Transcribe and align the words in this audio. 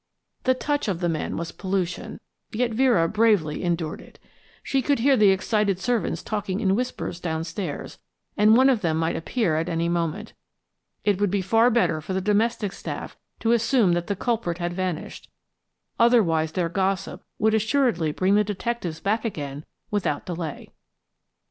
The 0.45 0.55
touch 0.55 0.87
of 0.87 0.99
the 0.99 1.07
man 1.07 1.37
was 1.37 1.51
pollution, 1.51 2.19
yet 2.51 2.71
Vera 2.71 3.07
bravely 3.07 3.63
endured 3.63 4.01
it. 4.01 4.17
She 4.63 4.81
could 4.81 4.97
hear 4.97 5.15
the 5.15 5.29
excited 5.29 5.77
servants 5.77 6.23
talking 6.23 6.59
in 6.59 6.75
whispers 6.75 7.19
downstairs, 7.19 7.99
and 8.35 8.57
one 8.57 8.67
of 8.67 8.81
them 8.81 8.97
might 8.97 9.15
appear 9.15 9.57
at 9.57 9.69
any 9.69 9.87
moment. 9.89 10.33
It 11.05 11.21
would 11.21 11.29
be 11.29 11.43
far 11.43 11.69
better 11.69 12.01
for 12.01 12.13
the 12.13 12.19
domestic 12.21 12.71
staff 12.71 13.15
to 13.41 13.51
assume 13.51 13.91
that 13.93 14.07
the 14.07 14.15
culprit 14.15 14.57
had 14.57 14.73
vanished, 14.73 15.29
otherwise 15.99 16.53
their 16.53 16.67
gossip 16.67 17.23
would 17.37 17.53
assuredly 17.53 18.11
bring 18.11 18.33
the 18.33 18.43
detectives 18.43 18.99
back 18.99 19.23
again 19.23 19.65
without 19.91 20.25
delay. 20.25 20.71